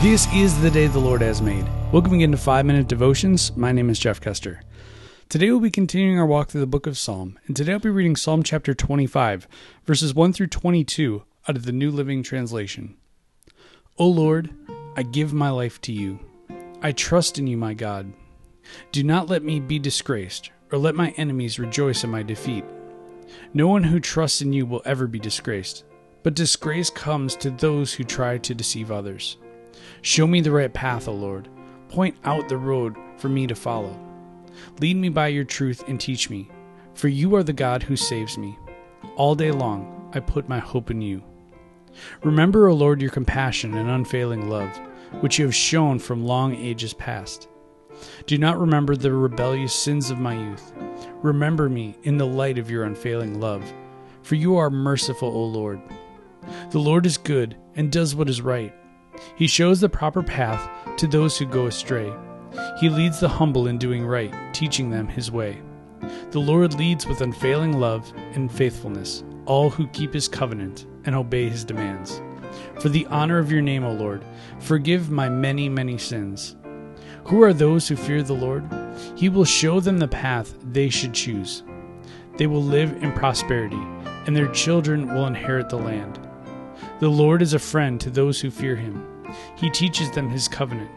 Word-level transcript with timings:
This 0.00 0.32
is 0.32 0.60
the 0.62 0.70
day 0.70 0.86
the 0.86 1.00
Lord 1.00 1.22
has 1.22 1.42
made. 1.42 1.66
Welcome 1.90 2.12
again 2.12 2.30
to 2.30 2.36
5 2.36 2.64
Minute 2.64 2.86
Devotions. 2.86 3.56
My 3.56 3.72
name 3.72 3.90
is 3.90 3.98
Jeff 3.98 4.20
Custer. 4.20 4.60
Today 5.28 5.50
we'll 5.50 5.58
be 5.58 5.72
continuing 5.72 6.20
our 6.20 6.24
walk 6.24 6.50
through 6.50 6.60
the 6.60 6.68
book 6.68 6.86
of 6.86 6.96
Psalm, 6.96 7.36
and 7.48 7.56
today 7.56 7.72
I'll 7.72 7.80
be 7.80 7.90
reading 7.90 8.14
Psalm 8.14 8.44
chapter 8.44 8.74
25, 8.74 9.48
verses 9.84 10.14
1 10.14 10.32
through 10.32 10.46
22 10.46 11.24
out 11.48 11.56
of 11.56 11.64
the 11.64 11.72
New 11.72 11.90
Living 11.90 12.22
Translation. 12.22 12.96
O 13.98 14.06
Lord, 14.06 14.54
I 14.96 15.02
give 15.02 15.32
my 15.32 15.50
life 15.50 15.80
to 15.80 15.92
you. 15.92 16.20
I 16.80 16.92
trust 16.92 17.36
in 17.36 17.48
you, 17.48 17.56
my 17.56 17.74
God. 17.74 18.12
Do 18.92 19.02
not 19.02 19.28
let 19.28 19.42
me 19.42 19.58
be 19.58 19.80
disgraced, 19.80 20.52
or 20.70 20.78
let 20.78 20.94
my 20.94 21.10
enemies 21.16 21.58
rejoice 21.58 22.04
in 22.04 22.10
my 22.10 22.22
defeat. 22.22 22.64
No 23.52 23.66
one 23.66 23.82
who 23.82 23.98
trusts 23.98 24.42
in 24.42 24.52
you 24.52 24.64
will 24.64 24.82
ever 24.84 25.08
be 25.08 25.18
disgraced, 25.18 25.82
but 26.22 26.34
disgrace 26.34 26.88
comes 26.88 27.34
to 27.34 27.50
those 27.50 27.92
who 27.92 28.04
try 28.04 28.38
to 28.38 28.54
deceive 28.54 28.92
others. 28.92 29.38
Show 30.02 30.26
me 30.26 30.40
the 30.40 30.50
right 30.50 30.72
path, 30.72 31.08
O 31.08 31.12
Lord. 31.12 31.48
Point 31.88 32.16
out 32.24 32.48
the 32.48 32.56
road 32.56 32.96
for 33.16 33.28
me 33.28 33.46
to 33.46 33.54
follow. 33.54 33.98
Lead 34.80 34.96
me 34.96 35.08
by 35.08 35.28
your 35.28 35.44
truth 35.44 35.84
and 35.88 36.00
teach 36.00 36.30
me, 36.30 36.50
for 36.94 37.08
you 37.08 37.34
are 37.36 37.42
the 37.42 37.52
God 37.52 37.82
who 37.82 37.96
saves 37.96 38.36
me. 38.36 38.58
All 39.16 39.34
day 39.34 39.50
long 39.50 40.10
I 40.14 40.20
put 40.20 40.48
my 40.48 40.58
hope 40.58 40.90
in 40.90 41.00
you. 41.00 41.22
Remember, 42.22 42.68
O 42.68 42.74
Lord, 42.74 43.00
your 43.00 43.10
compassion 43.10 43.76
and 43.76 43.90
unfailing 43.90 44.48
love, 44.48 44.76
which 45.20 45.38
you 45.38 45.44
have 45.44 45.54
shown 45.54 45.98
from 45.98 46.24
long 46.24 46.54
ages 46.54 46.94
past. 46.94 47.48
Do 48.26 48.38
not 48.38 48.60
remember 48.60 48.94
the 48.94 49.12
rebellious 49.12 49.74
sins 49.74 50.10
of 50.10 50.18
my 50.18 50.34
youth. 50.34 50.72
Remember 51.22 51.68
me 51.68 51.96
in 52.04 52.16
the 52.16 52.26
light 52.26 52.58
of 52.58 52.70
your 52.70 52.84
unfailing 52.84 53.40
love, 53.40 53.64
for 54.22 54.36
you 54.36 54.56
are 54.56 54.70
merciful, 54.70 55.28
O 55.28 55.44
Lord. 55.44 55.80
The 56.70 56.78
Lord 56.78 57.06
is 57.06 57.18
good 57.18 57.56
and 57.74 57.90
does 57.90 58.14
what 58.14 58.28
is 58.28 58.40
right. 58.40 58.74
He 59.36 59.46
shows 59.46 59.80
the 59.80 59.88
proper 59.88 60.22
path 60.22 60.68
to 60.98 61.06
those 61.06 61.38
who 61.38 61.46
go 61.46 61.66
astray. 61.66 62.12
He 62.80 62.88
leads 62.88 63.20
the 63.20 63.28
humble 63.28 63.68
in 63.68 63.78
doing 63.78 64.06
right, 64.06 64.32
teaching 64.52 64.90
them 64.90 65.08
his 65.08 65.30
way. 65.30 65.62
The 66.30 66.40
Lord 66.40 66.74
leads 66.74 67.06
with 67.06 67.20
unfailing 67.20 67.78
love 67.78 68.12
and 68.34 68.50
faithfulness 68.50 69.24
all 69.48 69.70
who 69.70 69.86
keep 69.88 70.12
his 70.12 70.28
covenant 70.28 70.86
and 71.04 71.14
obey 71.16 71.48
his 71.48 71.64
demands. 71.64 72.20
For 72.80 72.90
the 72.90 73.06
honor 73.06 73.38
of 73.38 73.50
your 73.50 73.62
name, 73.62 73.82
O 73.82 73.92
Lord, 73.92 74.22
forgive 74.60 75.10
my 75.10 75.28
many, 75.28 75.68
many 75.68 75.96
sins. 75.96 76.54
Who 77.24 77.42
are 77.42 77.54
those 77.54 77.88
who 77.88 77.96
fear 77.96 78.22
the 78.22 78.34
Lord? 78.34 78.68
He 79.16 79.28
will 79.28 79.46
show 79.46 79.80
them 79.80 79.98
the 79.98 80.08
path 80.08 80.54
they 80.62 80.90
should 80.90 81.14
choose. 81.14 81.62
They 82.36 82.46
will 82.46 82.62
live 82.62 83.02
in 83.02 83.12
prosperity, 83.12 83.80
and 84.26 84.36
their 84.36 84.52
children 84.52 85.14
will 85.14 85.26
inherit 85.26 85.70
the 85.70 85.78
land. 85.78 86.27
The 87.00 87.08
Lord 87.08 87.42
is 87.42 87.54
a 87.54 87.58
friend 87.58 88.00
to 88.00 88.10
those 88.10 88.40
who 88.40 88.50
fear 88.50 88.76
him. 88.76 89.24
He 89.56 89.70
teaches 89.70 90.10
them 90.10 90.28
his 90.28 90.48
covenant. 90.48 90.90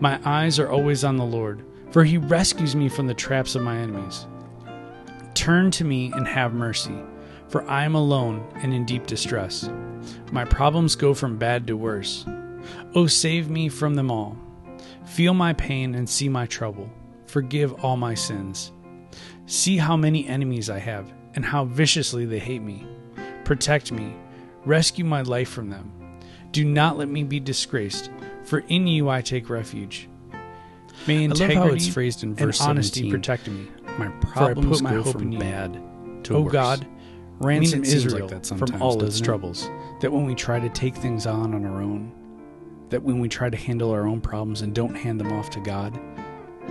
My 0.00 0.20
eyes 0.24 0.58
are 0.58 0.70
always 0.70 1.04
on 1.04 1.16
the 1.16 1.24
Lord, 1.24 1.64
for 1.90 2.04
he 2.04 2.18
rescues 2.18 2.76
me 2.76 2.88
from 2.88 3.06
the 3.06 3.14
traps 3.14 3.54
of 3.54 3.62
my 3.62 3.76
enemies. 3.78 4.26
Turn 5.34 5.70
to 5.72 5.84
me 5.84 6.12
and 6.14 6.26
have 6.26 6.52
mercy, 6.52 6.98
for 7.48 7.68
I 7.68 7.84
am 7.84 7.94
alone 7.94 8.46
and 8.56 8.74
in 8.74 8.84
deep 8.84 9.06
distress. 9.06 9.68
My 10.32 10.44
problems 10.44 10.96
go 10.96 11.14
from 11.14 11.38
bad 11.38 11.66
to 11.66 11.76
worse. 11.76 12.24
Oh, 12.94 13.06
save 13.06 13.48
me 13.48 13.68
from 13.68 13.94
them 13.94 14.10
all. 14.10 14.36
Feel 15.06 15.34
my 15.34 15.52
pain 15.52 15.94
and 15.94 16.08
see 16.08 16.28
my 16.28 16.46
trouble. 16.46 16.90
Forgive 17.26 17.72
all 17.84 17.96
my 17.96 18.14
sins. 18.14 18.72
See 19.46 19.78
how 19.78 19.96
many 19.96 20.26
enemies 20.26 20.68
I 20.68 20.78
have, 20.78 21.12
and 21.34 21.44
how 21.44 21.64
viciously 21.64 22.26
they 22.26 22.38
hate 22.38 22.62
me. 22.62 22.86
Protect 23.44 23.92
me, 23.92 24.14
rescue 24.68 25.04
my 25.04 25.22
life 25.22 25.48
from 25.48 25.70
them. 25.70 25.90
Do 26.52 26.64
not 26.64 26.98
let 26.98 27.08
me 27.08 27.24
be 27.24 27.40
disgraced, 27.40 28.10
for 28.44 28.60
in 28.68 28.86
you 28.86 29.08
I 29.08 29.22
take 29.22 29.50
refuge. 29.50 30.08
May 31.06 31.24
integrity 31.24 31.56
I 31.56 31.60
love 31.60 31.68
how 31.70 31.74
it's 31.74 31.88
phrased 31.88 32.22
in 32.22 32.34
verse 32.34 32.60
and 32.60 32.70
honesty 32.70 33.10
17. 33.10 33.10
protect 33.10 33.48
me. 33.48 33.68
My 33.98 34.08
For 34.20 34.28
I 34.28 34.52
problems 34.52 34.78
put 34.78 34.82
my 34.82 34.90
go 34.90 35.02
hope 35.02 35.12
from 35.14 35.32
in 35.32 35.38
bad 35.38 35.80
to 36.24 36.36
O 36.36 36.42
worse. 36.42 36.52
God, 36.52 36.86
ransom 37.40 37.82
it 37.82 37.86
seems 37.86 38.04
Israel 38.04 38.26
like 38.26 38.30
that 38.30 38.46
from 38.46 38.58
sometimes, 38.58 38.82
all 38.82 39.02
its 39.02 39.20
troubles. 39.20 39.70
That 40.00 40.12
when 40.12 40.26
we 40.26 40.34
try 40.34 40.60
to 40.60 40.68
take 40.68 40.94
things 40.94 41.26
on 41.26 41.54
on 41.54 41.64
our 41.64 41.80
own, 41.80 42.12
that 42.90 43.02
when 43.02 43.20
we 43.20 43.28
try 43.28 43.48
to 43.48 43.56
handle 43.56 43.90
our 43.90 44.06
own 44.06 44.20
problems 44.20 44.60
and 44.62 44.74
don't 44.74 44.94
hand 44.94 45.18
them 45.18 45.32
off 45.32 45.50
to 45.50 45.60
God, 45.60 45.98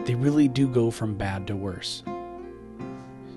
they 0.06 0.16
really 0.16 0.48
do 0.48 0.68
go 0.68 0.92
from 0.92 1.16
bad 1.16 1.48
to 1.48 1.56
worse. 1.56 2.04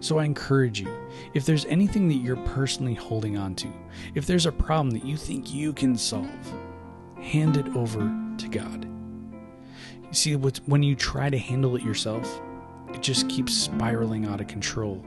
So 0.00 0.19
I 0.19 0.25
encourage 0.25 0.81
you, 0.81 0.88
if 1.34 1.44
there's 1.44 1.66
anything 1.66 2.09
that 2.09 2.16
you're 2.16 2.37
personally 2.37 2.94
holding 2.94 3.37
on 3.37 3.55
to, 3.56 3.69
if 4.15 4.27
there's 4.27 4.47
a 4.47 4.53
problem 4.53 4.91
that 4.93 5.05
you 5.05 5.16
think 5.16 5.53
you 5.53 5.75
can 5.75 5.97
solve, 5.97 6.28
hand 7.21 7.59
it 7.59 7.69
over 7.77 8.00
to 8.39 8.49
God. 8.49 8.87
You 10.03 10.15
see, 10.15 10.34
when 10.34 10.83
you 10.83 10.97
try 10.97 11.28
to 11.28 11.39
handle 11.39 11.77
it 11.77 11.83
yourself, 11.83 12.41
it 12.94 13.03
just 13.03 13.28
keeps 13.28 13.55
spiraling 13.55 14.25
out 14.27 14.41
of 14.41 14.49
control. 14.49 15.05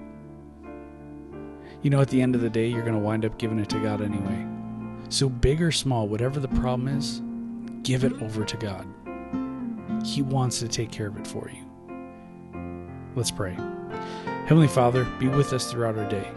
You 1.82 1.90
know, 1.90 2.00
at 2.00 2.08
the 2.08 2.22
end 2.22 2.36
of 2.36 2.42
the 2.42 2.50
day, 2.50 2.68
you're 2.68 2.84
going 2.84 2.94
to 2.94 3.00
wind 3.00 3.26
up 3.26 3.38
giving 3.38 3.60
it 3.60 3.70
to 3.70 3.80
God 3.80 4.02
anyway. 4.02 4.48
So, 5.10 5.28
big 5.28 5.62
or 5.62 5.72
small, 5.72 6.08
whatever 6.08 6.40
the 6.40 6.48
problem 6.48 6.88
is, 6.88 7.22
give 7.84 8.06
it 8.06 8.14
over 8.22 8.46
to 8.46 8.58
God. 8.58 8.88
He 10.06 10.22
wants 10.22 10.60
to 10.60 10.68
take 10.68 10.92
care 10.92 11.08
of 11.08 11.18
it 11.18 11.28
for 11.28 11.50
you. 11.50 11.66
Let's 13.16 13.32
pray. 13.32 13.58
Heavenly 14.46 14.68
Father, 14.68 15.06
be 15.20 15.30
with 15.30 15.54
us 15.54 15.72
throughout 15.72 15.98
our 15.98 16.10
day. 16.10 16.30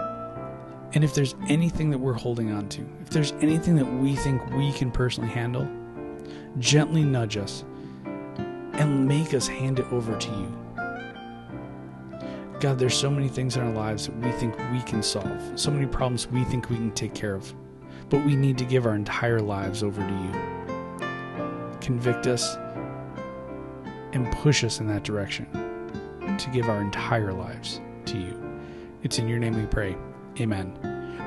And 0.93 1.03
if 1.03 1.13
there's 1.13 1.35
anything 1.49 1.91
that 1.91 1.99
we're 1.99 2.13
holding 2.13 2.53
on 2.53 2.69
to, 2.69 2.89
if 3.01 3.11
there's 3.11 3.33
anything 3.41 3.75
that 3.75 3.85
we 3.85 4.15
think 4.15 4.47
we 4.55 4.71
can 4.71 4.93
personally 4.93 5.29
handle, 5.29 5.69
gently 6.61 7.03
nudge 7.03 7.37
us 7.37 7.65
and 8.75 9.09
make 9.09 9.35
us 9.35 9.49
hand 9.49 9.81
it 9.81 9.93
over 9.93 10.17
to 10.17 10.29
you. 10.31 10.57
God, 12.61 12.79
there's 12.79 12.97
so 12.97 13.11
many 13.11 13.27
things 13.27 13.57
in 13.57 13.63
our 13.65 13.73
lives 13.73 14.07
that 14.07 14.17
we 14.19 14.31
think 14.31 14.57
we 14.71 14.83
can 14.83 15.03
solve, 15.03 15.59
so 15.59 15.73
many 15.73 15.87
problems 15.87 16.29
we 16.29 16.45
think 16.45 16.71
we 16.71 16.77
can 16.77 16.93
take 16.93 17.13
care 17.13 17.35
of, 17.35 17.53
but 18.09 18.25
we 18.25 18.37
need 18.37 18.57
to 18.59 18.65
give 18.65 18.87
our 18.87 18.95
entire 18.95 19.41
lives 19.41 19.83
over 19.83 20.01
to 20.01 20.13
you. 20.13 20.33
Convict 21.81 22.29
us 22.29 22.55
and 24.13 24.31
push 24.31 24.63
us 24.63 24.79
in 24.79 24.87
that 24.87 25.03
direction 25.03 25.49
to 26.39 26.51
give 26.51 26.69
our 26.69 26.81
entire 26.81 27.33
lives 27.33 27.81
to 28.07 28.19
you. 28.19 28.61
It's 29.03 29.19
in 29.19 29.29
your 29.29 29.39
name 29.39 29.55
we 29.55 29.67
pray. 29.67 29.97
Amen. 30.41 30.73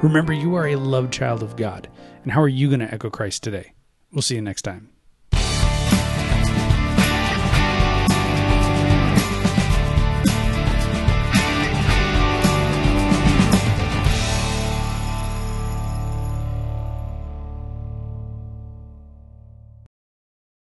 Remember, 0.01 0.33
you 0.33 0.55
are 0.55 0.67
a 0.67 0.75
loved 0.75 1.13
child 1.13 1.43
of 1.43 1.55
God. 1.55 1.89
And 2.23 2.31
how 2.31 2.41
are 2.41 2.47
you 2.47 2.67
going 2.67 2.79
to 2.79 2.93
echo 2.93 3.09
Christ 3.09 3.43
today? 3.43 3.73
We'll 4.11 4.21
see 4.21 4.35
you 4.35 4.41
next 4.41 4.63
time. 4.63 4.89